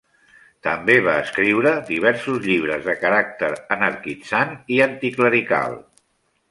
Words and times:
També 0.67 0.95
va 1.07 1.13
escriure 1.25 1.73
diversos 1.91 2.41
llibres 2.47 2.89
de 2.89 2.97
caràcter 3.05 3.53
anarquitzant 3.77 4.59
i 4.79 4.83
anticlerical. 4.91 5.81